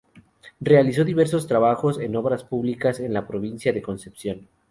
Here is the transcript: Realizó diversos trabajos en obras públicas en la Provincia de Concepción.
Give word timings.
Realizó 0.59 1.03
diversos 1.03 1.45
trabajos 1.45 1.99
en 1.99 2.15
obras 2.15 2.43
públicas 2.43 2.99
en 2.99 3.13
la 3.13 3.27
Provincia 3.27 3.71
de 3.71 3.83
Concepción. 3.83 4.47